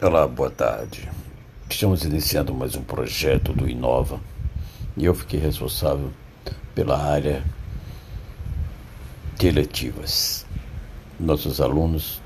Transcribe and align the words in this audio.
Olá, 0.00 0.28
boa 0.28 0.48
tarde. 0.48 1.08
Estamos 1.68 2.04
iniciando 2.04 2.54
mais 2.54 2.76
um 2.76 2.82
projeto 2.82 3.52
do 3.52 3.68
Inova 3.68 4.20
e 4.96 5.04
eu 5.04 5.12
fiquei 5.12 5.40
responsável 5.40 6.12
pela 6.72 6.96
área 6.96 7.42
de 9.36 9.48
eletivas. 9.48 10.46
Nossos 11.18 11.60
alunos, 11.60 12.22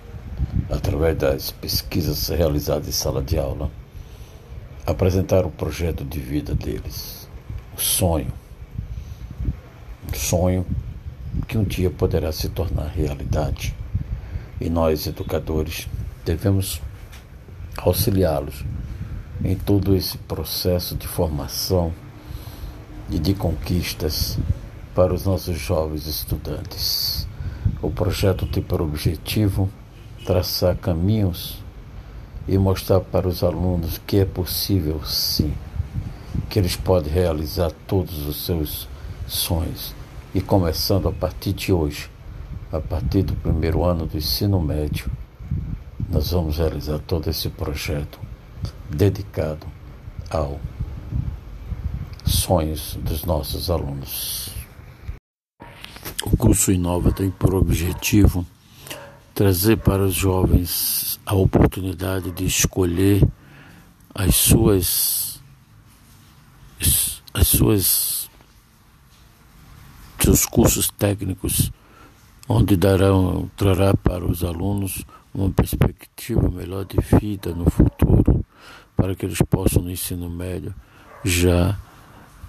através 0.69 1.17
das 1.17 1.51
pesquisas 1.51 2.29
realizadas 2.29 2.89
em 2.89 2.93
sala 2.93 3.23
de 3.23 3.39
aula, 3.39 3.71
apresentaram 4.85 5.49
o 5.49 5.53
projeto 5.53 6.05
de 6.05 6.21
vida 6.21 6.55
deles, 6.55 7.27
o 7.75 7.81
sonho. 7.81 8.35
Um 10.11 10.15
sonho 10.15 10.67
que 11.49 11.57
um 11.57 11.65
dia 11.65 11.89
poderá 11.89 12.33
se 12.33 12.51
tornar 12.51 12.89
realidade. 12.89 13.75
E 14.61 14.69
nós, 14.69 15.07
educadores, 15.07 15.89
devemos 16.23 16.79
auxiliá-los 17.77 18.65
em 19.45 19.57
todo 19.57 19.95
esse 19.95 20.17
processo 20.19 20.95
de 20.95 21.07
formação 21.07 21.93
e 23.11 23.19
de 23.19 23.35
conquistas 23.35 24.39
para 24.95 25.13
os 25.13 25.25
nossos 25.25 25.59
jovens 25.59 26.07
estudantes. 26.07 27.27
O 27.81 27.91
projeto 27.91 28.47
tem 28.47 28.63
por 28.63 28.81
objetivo 28.81 29.69
traçar 30.25 30.77
caminhos 30.77 31.59
e 32.47 32.57
mostrar 32.59 33.01
para 33.01 33.29
os 33.29 33.43
alunos 33.43 33.99
que 34.07 34.19
é 34.19 34.25
possível 34.25 35.05
sim, 35.05 35.53
que 36.49 36.59
eles 36.59 36.77
podem 36.77 37.13
realizar 37.13 37.73
todos 37.87 38.27
os 38.27 38.45
seus 38.45 38.89
sonhos 39.27 39.95
e 40.35 40.41
começando 40.41 41.09
a 41.09 41.13
partir 41.13 41.53
de 41.53 41.73
hoje, 41.73 42.11
a 42.73 42.81
partir 42.81 43.23
do 43.23 43.35
primeiro 43.35 43.85
ano 43.85 44.07
do 44.07 44.17
ensino 44.17 44.61
médio, 44.61 45.11
nós 46.13 46.31
vamos 46.31 46.59
realizar 46.59 46.99
todo 46.99 47.31
esse 47.31 47.49
projeto 47.49 48.21
dedicado 48.91 49.67
ao 50.31 50.61
sonhos 52.23 52.99
dos 53.03 53.25
nossos 53.25 53.71
alunos. 53.71 54.51
O 56.25 56.37
curso 56.37 56.71
Inova 56.71 57.11
tem 57.11 57.31
por 57.31 57.55
objetivo 57.55 58.47
trazer 59.35 59.79
para 59.79 60.03
os 60.03 60.15
jovens 60.15 61.19
a 61.25 61.35
oportunidade 61.35 62.31
de 62.31 62.45
escolher 62.45 63.27
as 64.15 64.37
suas 64.37 65.43
as 67.33 67.49
suas 67.49 68.31
seus 70.21 70.45
cursos 70.45 70.89
técnicos 70.91 71.73
onde 72.49 72.77
darão 72.77 73.51
trará 73.57 73.95
para 73.95 74.25
os 74.25 74.43
alunos 74.45 75.05
uma 75.35 75.51
perspectiva 75.51 76.51
melhor 76.51 76.85
de 76.85 76.99
vida 77.19 77.53
no 77.55 77.71
futuro, 77.71 78.45
para 78.97 79.15
que 79.15 79.25
eles 79.25 79.41
possam, 79.49 79.83
no 79.83 79.91
ensino 79.91 80.29
médio, 80.29 80.75
já 81.25 81.79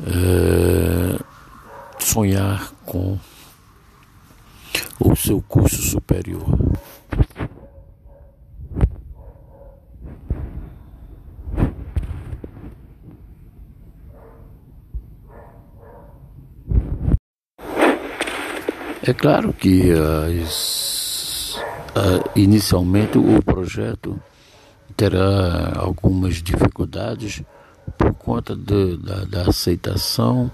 é, 0.01 1.19
sonhar 1.99 2.71
com 2.85 3.17
o 4.99 5.15
seu 5.15 5.41
curso 5.41 5.81
superior. 5.81 6.43
É 19.05 19.13
claro 19.13 19.53
que 19.53 19.91
as 19.91 21.13
Uh, 21.93 22.27
inicialmente 22.35 23.19
o 23.19 23.39
projeto 23.43 24.19
terá 24.97 25.73
algumas 25.75 26.41
dificuldades 26.41 27.43
por 27.99 28.15
conta 28.15 28.55
de, 28.55 28.97
da, 28.97 29.25
da, 29.25 29.41
aceitação 29.43 30.49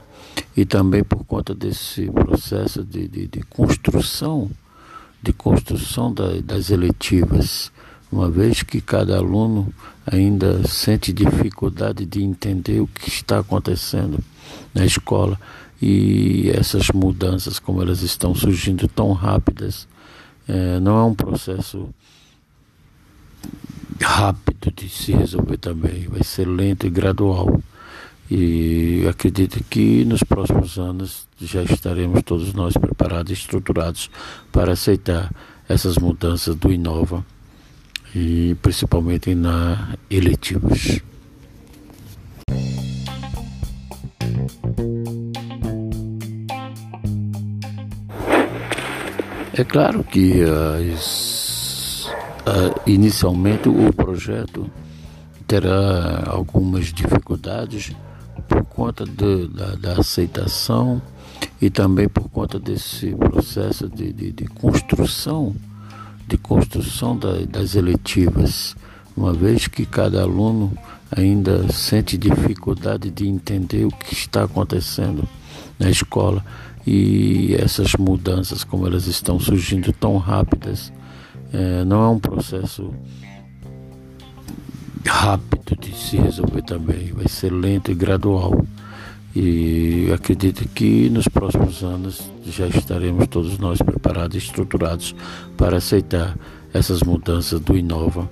e 0.57 0.65
também 0.65 1.01
por 1.01 1.23
conta 1.23 1.55
desse 1.55 2.11
processo 2.11 2.83
de, 2.83 3.07
de, 3.07 3.27
de 3.27 3.41
construção 3.43 4.51
de 5.21 5.31
construção 5.31 6.13
da, 6.13 6.41
das 6.43 6.69
eletivas, 6.69 7.71
uma 8.11 8.29
vez 8.29 8.61
que 8.61 8.81
cada 8.81 9.17
aluno 9.17 9.73
ainda 10.05 10.67
sente 10.67 11.13
dificuldade 11.13 12.05
de 12.05 12.21
entender 12.21 12.81
o 12.81 12.87
que 12.87 13.07
está 13.07 13.39
acontecendo 13.39 14.19
na 14.73 14.85
escola 14.85 15.39
e 15.81 16.49
essas 16.53 16.87
mudanças 16.93 17.59
como 17.59 17.81
elas 17.81 18.01
estão 18.01 18.35
surgindo 18.35 18.87
tão 18.87 19.13
rápidas 19.13 19.87
é, 20.49 20.79
não 20.79 20.97
é 20.97 21.03
um 21.03 21.13
processo 21.13 21.87
rápido 24.01 24.71
de 24.75 24.89
se 24.89 25.11
resolver 25.11 25.57
também, 25.57 26.07
vai 26.07 26.23
ser 26.23 26.47
lento 26.47 26.87
e 26.87 26.89
gradual. 26.89 27.61
E 28.31 29.05
acredito 29.07 29.63
que 29.63 30.05
nos 30.05 30.23
próximos 30.23 30.77
anos 30.77 31.27
já 31.39 31.63
estaremos 31.63 32.21
todos 32.23 32.53
nós 32.53 32.73
preparados 32.73 33.31
e 33.31 33.33
estruturados 33.33 34.09
para 34.51 34.73
aceitar 34.73 35.31
essas 35.67 35.97
mudanças 35.97 36.55
do 36.55 36.71
Inova 36.71 37.25
e 38.15 38.55
principalmente 38.61 39.33
na 39.35 39.95
eletivos. 40.09 40.99
É 49.59 49.65
claro 49.65 50.05
que 50.05 50.41
as, 50.41 52.09
inicialmente 52.87 53.67
o 53.67 53.91
projeto 53.91 54.71
terá 55.45 56.23
algumas 56.27 56.93
dificuldades 56.93 57.91
por 58.47 58.63
conta 58.63 59.03
de, 59.03 59.49
da, 59.49 59.75
da, 59.75 59.99
aceitação 59.99 61.01
e 61.61 61.69
também 61.69 62.07
por 62.07 62.29
conta 62.29 62.57
desse 62.57 63.13
processo 63.15 63.89
de, 63.89 64.13
de, 64.13 64.31
de 64.31 64.45
construção 64.45 65.53
de 66.25 66.37
construção 66.37 67.17
da, 67.17 67.41
das 67.45 67.75
eletivas, 67.75 68.77
uma 69.13 69.33
vez 69.33 69.67
que 69.67 69.85
cada 69.85 70.21
aluno 70.21 70.71
ainda 71.11 71.69
sente 71.73 72.17
dificuldade 72.17 73.11
de 73.11 73.27
entender 73.27 73.83
o 73.83 73.91
que 73.91 74.13
está 74.13 74.45
acontecendo 74.45 75.27
na 75.77 75.89
escola 75.89 76.45
e 76.91 77.53
essas 77.53 77.93
mudanças, 77.93 78.63
como 78.63 78.87
elas 78.87 79.05
estão 79.05 79.39
surgindo 79.39 79.93
tão 79.93 80.17
rápidas, 80.17 80.91
é, 81.53 81.83
não 81.85 82.03
é 82.03 82.09
um 82.09 82.17
processo 82.17 82.91
rápido 85.05 85.75
de 85.79 85.95
se 85.95 86.17
resolver 86.17 86.63
também, 86.63 87.13
vai 87.13 87.27
ser 87.27 87.51
lento 87.51 87.91
e 87.91 87.93
gradual. 87.93 88.65
E 89.35 90.09
acredito 90.11 90.67
que 90.69 91.11
nos 91.11 91.27
próximos 91.27 91.83
anos 91.83 92.31
já 92.47 92.65
estaremos 92.65 93.27
todos 93.27 93.59
nós 93.59 93.77
preparados 93.79 94.33
e 94.33 94.39
estruturados 94.39 95.13
para 95.55 95.77
aceitar 95.77 96.35
essas 96.73 97.03
mudanças 97.03 97.59
do 97.59 97.77
Inova 97.77 98.27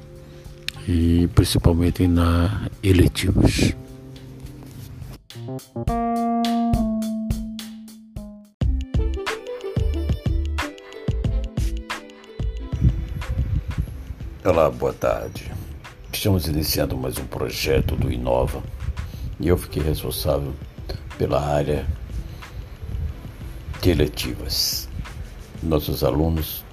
e 0.88 1.30
principalmente 1.36 2.08
na 2.08 2.68
eletivos. 2.82 3.76
Olá, 14.50 14.70
boa 14.70 14.94
tarde. 14.94 15.52
Estamos 16.10 16.48
iniciando 16.48 16.96
mais 16.96 17.18
um 17.18 17.26
projeto 17.26 17.98
do 17.98 18.10
Inova 18.10 18.64
e 19.42 19.50
eu 19.50 19.58
fiquei 19.58 19.84
responsável 19.84 20.54
pela 21.18 21.46
área 21.46 21.86
de 23.82 23.90
eletivas. 23.90 24.88
Nossos 25.62 26.02
alunos, 26.02 26.64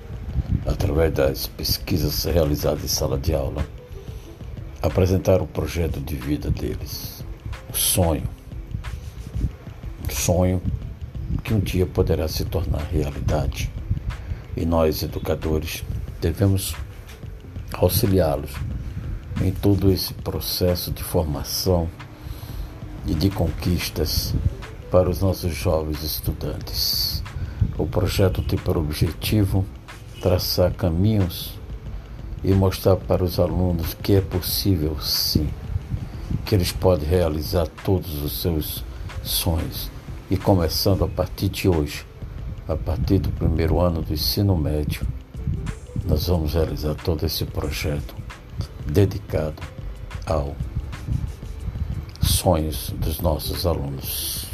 através 0.65 1.13
das 1.15 1.47
pesquisas 1.49 2.23
realizadas 2.23 2.85
em 2.85 2.87
sala 2.87 3.19
de 3.19 3.35
aula, 3.35 3.67
apresentaram 4.81 5.43
o 5.43 5.49
projeto 5.49 5.99
de 5.99 6.15
vida 6.15 6.53
deles, 6.53 7.25
o 7.69 7.77
sonho. 7.77 8.29
Um 10.09 10.15
sonho 10.15 10.63
que 11.43 11.53
um 11.53 11.59
dia 11.59 11.87
poderá 11.87 12.29
se 12.29 12.45
tornar 12.45 12.83
realidade. 12.93 13.69
E 14.57 14.65
nós, 14.65 15.03
educadores, 15.03 15.83
devemos 16.21 16.77
auxiliá-los 17.79 18.51
em 19.43 19.51
todo 19.51 19.91
esse 19.91 20.15
processo 20.15 20.91
de 20.91 21.03
formação 21.03 21.89
e 23.07 23.15
de 23.15 23.31
conquistas 23.31 24.35
para 24.91 25.11
os 25.11 25.21
nossos 25.21 25.55
jovens 25.55 26.03
estudantes. 26.03 27.23
O 27.77 27.87
projeto 27.87 28.43
tem 28.43 28.59
por 28.59 28.77
objetivo 28.77 29.65
traçar 30.21 30.73
caminhos 30.73 31.59
e 32.43 32.53
mostrar 32.53 32.97
para 32.97 33.25
os 33.25 33.41
alunos 33.41 33.95
que 33.95 34.15
é 34.15 34.21
possível 34.21 34.97
sim, 35.01 35.49
que 36.45 36.55
eles 36.55 36.73
podem 36.73 37.09
realizar 37.09 37.67
todos 37.85 38.23
os 38.23 38.41
seus 38.41 38.85
sonhos 39.23 39.91
e 40.31 40.37
começando 40.37 41.05
a 41.05 41.09
partir 41.09 41.49
de 41.49 41.69
hoje, 41.69 42.07
a 42.69 42.77
partir 42.77 43.19
do 43.19 43.31
primeiro 43.31 43.81
ano 43.81 44.03
do 44.03 44.13
ensino 44.13 44.57
médio, 44.57 45.07
nós 46.05 46.27
vamos 46.27 46.55
realizar 46.55 46.95
todo 46.95 47.25
esse 47.25 47.45
projeto 47.45 48.15
dedicado 48.87 49.63
ao 50.27 50.55
sonhos 52.21 52.91
dos 52.99 53.21
nossos 53.21 53.67
alunos. 53.67 54.47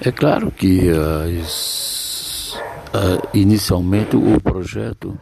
É 0.00 0.12
claro 0.12 0.52
que 0.52 0.88
as, 0.88 2.54
uh, 2.94 3.28
inicialmente 3.34 4.16
o 4.16 4.40
projeto 4.40 5.18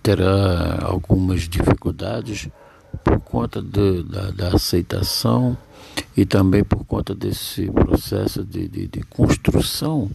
terá 0.00 0.84
algumas 0.84 1.48
dificuldades 1.48 2.48
por 3.04 3.20
conta 3.20 3.60
de, 3.60 4.02
da, 4.04 4.30
da, 4.30 4.48
aceitação 4.56 5.56
e 6.16 6.24
também 6.24 6.64
por 6.64 6.84
conta 6.84 7.14
desse 7.14 7.70
processo 7.70 8.42
de, 8.42 8.66
de, 8.66 8.88
de 8.88 9.02
construção 9.02 10.10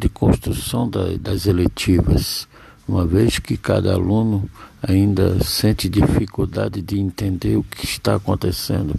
de 0.00 0.08
construção 0.08 0.88
da, 0.88 1.12
das 1.20 1.46
eletivas, 1.46 2.48
uma 2.88 3.06
vez 3.06 3.38
que 3.38 3.56
cada 3.56 3.92
aluno 3.92 4.48
ainda 4.82 5.44
sente 5.44 5.90
dificuldade 5.90 6.80
de 6.80 6.98
entender 6.98 7.56
o 7.56 7.62
que 7.62 7.84
está 7.84 8.14
acontecendo 8.14 8.94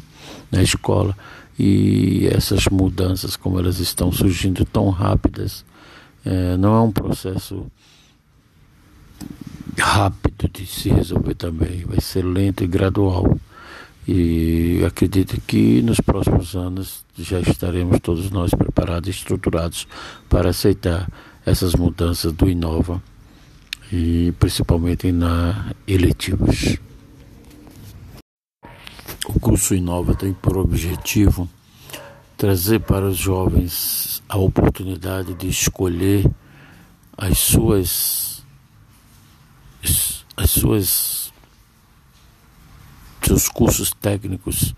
na 0.51 0.61
escola 0.61 1.17
e 1.57 2.27
essas 2.31 2.67
mudanças, 2.67 3.35
como 3.35 3.57
elas 3.57 3.79
estão 3.79 4.11
surgindo 4.11 4.63
tão 4.63 4.89
rápidas, 4.89 5.65
é, 6.23 6.55
não 6.55 6.75
é 6.75 6.81
um 6.81 6.91
processo 6.91 7.65
rápido 9.77 10.49
de 10.49 10.65
se 10.65 10.89
resolver 10.89 11.35
também, 11.35 11.85
vai 11.85 11.99
ser 12.01 12.23
lento 12.23 12.63
e 12.63 12.67
gradual. 12.67 13.37
E 14.07 14.83
acredito 14.85 15.39
que 15.41 15.81
nos 15.81 15.99
próximos 15.99 16.55
anos 16.55 17.05
já 17.17 17.39
estaremos 17.39 17.99
todos 17.99 18.31
nós 18.31 18.51
preparados 18.51 19.07
e 19.07 19.11
estruturados 19.11 19.87
para 20.27 20.49
aceitar 20.49 21.07
essas 21.45 21.75
mudanças 21.75 22.33
do 22.33 22.49
Inova 22.49 23.01
e 23.91 24.33
principalmente 24.39 25.11
na 25.11 25.73
eletivas. 25.87 26.77
O 29.27 29.39
curso 29.39 29.75
Inova 29.75 30.15
tem 30.15 30.33
por 30.33 30.57
objetivo 30.57 31.47
trazer 32.35 32.79
para 32.79 33.05
os 33.05 33.17
jovens 33.17 34.23
a 34.27 34.37
oportunidade 34.37 35.35
de 35.35 35.47
escolher 35.47 36.25
as 37.15 37.37
suas 37.37 38.30
as 40.41 40.49
suas 40.49 41.31
seus 43.21 43.47
cursos 43.47 43.91
técnicos 43.91 44.73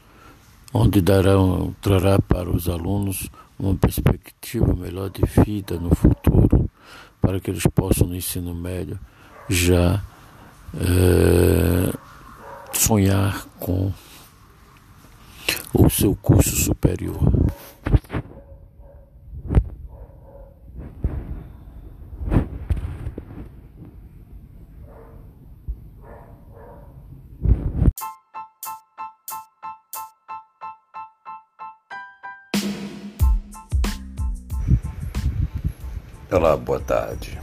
onde 0.73 1.01
darão 1.01 1.73
trará 1.81 2.19
para 2.19 2.49
os 2.49 2.67
alunos 2.67 3.29
uma 3.57 3.73
perspectiva 3.73 4.73
melhor 4.73 5.09
de 5.09 5.21
vida 5.45 5.79
no 5.79 5.95
futuro 5.95 6.69
para 7.21 7.39
que 7.39 7.49
eles 7.49 7.65
possam 7.73 8.07
no 8.07 8.15
ensino 8.15 8.53
médio 8.53 8.99
já 9.47 10.03
é, 10.75 11.93
sonhar 12.73 13.45
com 13.57 13.93
o 15.73 15.89
seu 15.89 16.13
curso 16.15 16.55
superior. 16.57 17.19
Olá, 36.35 36.57
boa 36.57 36.79
tarde. 36.79 37.39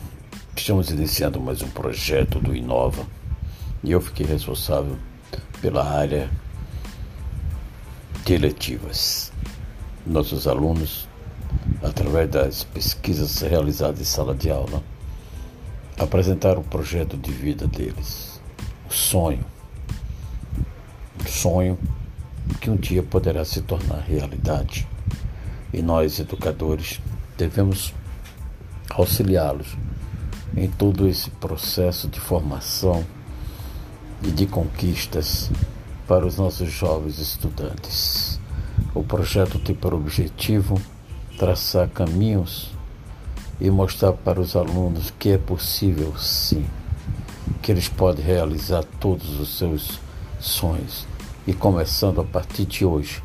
Estamos 0.56 0.90
iniciando 0.90 1.40
mais 1.40 1.62
um 1.62 1.70
projeto 1.70 2.40
do 2.40 2.56
Inova 2.56 3.06
e 3.84 3.92
eu 3.92 4.00
fiquei 4.00 4.26
responsável 4.26 4.98
pela 5.62 5.88
área 5.88 6.28
de 8.24 8.34
eletivas. 8.34 9.32
Nossos 10.04 10.48
alunos, 10.48 11.06
através 11.84 12.28
das 12.30 12.64
pesquisas 12.64 13.40
realizadas 13.42 14.00
em 14.00 14.04
sala 14.04 14.34
de 14.34 14.50
aula, 14.50 14.82
apresentaram 15.96 16.60
o 16.60 16.64
projeto 16.64 17.16
de 17.16 17.30
vida 17.30 17.68
deles, 17.68 18.40
o 18.88 18.92
sonho, 18.92 19.46
um 21.24 21.28
sonho 21.28 21.78
que 22.60 22.68
um 22.68 22.76
dia 22.76 23.04
poderá 23.04 23.44
se 23.44 23.62
tornar 23.62 24.00
realidade. 24.00 24.84
E 25.72 25.80
nós, 25.80 26.18
educadores, 26.18 27.00
devemos 27.38 27.94
auxiliá-los 28.90 29.76
em 30.56 30.68
todo 30.68 31.08
esse 31.08 31.30
processo 31.30 32.08
de 32.08 32.18
formação 32.18 33.04
e 34.22 34.30
de 34.30 34.46
conquistas 34.46 35.50
para 36.06 36.26
os 36.26 36.36
nossos 36.36 36.70
jovens 36.70 37.18
estudantes. 37.18 38.40
O 38.94 39.02
projeto 39.02 39.58
tem 39.58 39.74
por 39.74 39.94
objetivo 39.94 40.80
traçar 41.38 41.88
caminhos 41.88 42.70
e 43.60 43.70
mostrar 43.70 44.12
para 44.12 44.40
os 44.40 44.56
alunos 44.56 45.12
que 45.18 45.30
é 45.30 45.38
possível 45.38 46.16
sim, 46.18 46.66
que 47.62 47.70
eles 47.70 47.88
podem 47.88 48.24
realizar 48.24 48.82
todos 48.98 49.38
os 49.38 49.56
seus 49.56 50.00
sonhos. 50.40 51.06
E 51.46 51.52
começando 51.52 52.20
a 52.20 52.24
partir 52.24 52.64
de 52.64 52.84
hoje, 52.84 53.22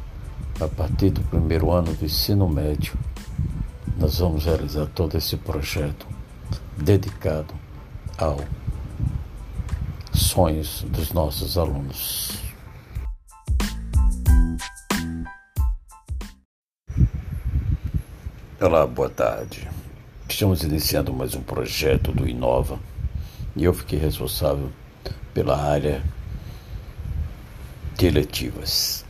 a 0.59 0.67
partir 0.67 1.09
do 1.09 1.21
primeiro 1.21 1.71
ano 1.71 1.93
do 1.93 2.05
ensino 2.05 2.47
médio, 2.47 2.93
nós 3.97 4.19
vamos 4.19 4.45
realizar 4.45 4.87
todo 4.87 5.17
esse 5.17 5.37
projeto 5.37 6.05
dedicado 6.77 7.53
ao 8.17 8.39
sonhos 10.13 10.85
dos 10.89 11.11
nossos 11.11 11.57
alunos. 11.57 12.31
Olá, 18.59 18.85
boa 18.85 19.09
tarde. 19.09 19.67
Estamos 20.27 20.63
iniciando 20.63 21.13
mais 21.13 21.35
um 21.35 21.41
projeto 21.41 22.11
do 22.11 22.27
Inova 22.27 22.79
e 23.55 23.63
eu 23.63 23.73
fiquei 23.73 23.99
responsável 23.99 24.71
pela 25.33 25.57
área 25.57 26.03
de 27.97 28.07
eletivas. 28.07 29.05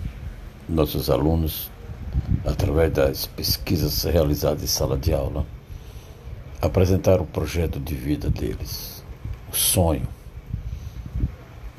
Nossos 0.68 1.10
alunos, 1.10 1.72
através 2.46 2.94
das 2.94 3.26
pesquisas 3.26 4.04
realizadas 4.04 4.64
em 4.64 4.68
sala 4.68 4.98
de 4.98 5.14
aula, 5.14 5.46
apresentar 6.62 7.20
o 7.20 7.26
projeto 7.26 7.80
de 7.80 7.96
vida 7.96 8.30
deles, 8.30 9.04
o 9.52 9.56
sonho, 9.56 10.08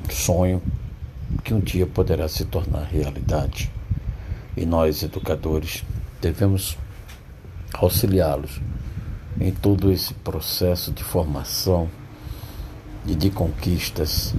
um 0.04 0.10
sonho 0.10 0.62
que 1.44 1.54
um 1.54 1.60
dia 1.60 1.86
poderá 1.86 2.28
se 2.28 2.44
tornar 2.44 2.84
realidade. 2.84 3.70
E 4.56 4.64
nós, 4.64 5.02
educadores, 5.02 5.84
devemos 6.20 6.76
auxiliá-los 7.74 8.60
em 9.40 9.52
todo 9.52 9.92
esse 9.92 10.14
processo 10.14 10.90
de 10.90 11.04
formação 11.04 11.88
e 13.06 13.14
de 13.14 13.30
conquistas 13.30 14.34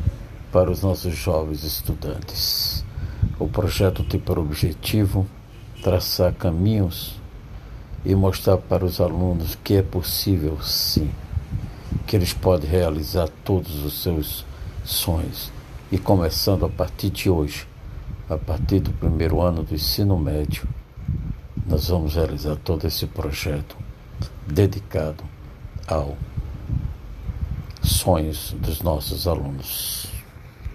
para 0.52 0.72
os 0.72 0.82
nossos 0.82 1.16
jovens 1.16 1.64
estudantes. 1.64 2.84
O 3.40 3.48
projeto 3.48 4.04
tem 4.04 4.20
por 4.20 4.40
objetivo 4.40 5.28
traçar 5.82 6.34
caminhos 6.34 7.16
e 8.06 8.16
mostrar 8.16 8.58
para 8.58 8.86
os 8.86 9.02
alunos 9.02 9.56
que 9.64 9.76
é 9.76 9.82
possível 9.82 10.62
sim, 10.62 11.12
que 12.06 12.16
eles 12.16 12.34
podem 12.34 12.70
realizar 12.70 13.28
todos 13.44 13.84
os 13.84 14.02
seus 14.02 14.46
sonhos. 14.84 15.52
E 15.92 15.98
começando 15.98 16.66
a 16.66 16.70
partir 16.70 17.10
de 17.10 17.30
hoje, 17.30 17.68
a 18.30 18.38
partir 18.38 18.80
do 18.80 18.92
primeiro 18.92 19.42
ano 19.42 19.64
do 19.64 19.74
ensino 19.74 20.18
médio, 20.18 20.68
nós 21.66 21.90
vamos 21.90 22.16
realizar 22.16 22.56
todo 22.58 22.86
esse 22.86 23.06
projeto 23.06 23.76
dedicado 24.46 25.24
ao 25.88 26.18
sonhos 27.82 28.56
dos 28.60 28.82
nossos 28.82 29.28
alunos. 29.28 30.17